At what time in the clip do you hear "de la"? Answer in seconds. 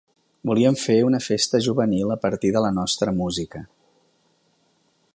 2.57-2.73